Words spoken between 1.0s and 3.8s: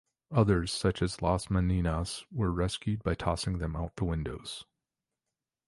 as "Las Meninas", were rescued by tossing them